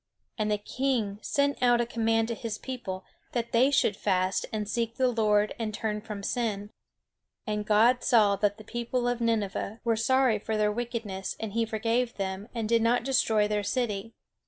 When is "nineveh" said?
9.21-9.79